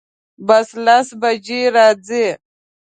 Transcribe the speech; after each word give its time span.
بس 0.47 0.67
لس 0.85 1.07
بجی 1.21 1.61
راځي 1.75 2.27